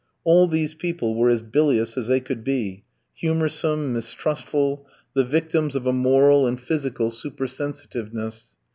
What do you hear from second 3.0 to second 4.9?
humoursome, mistrustful,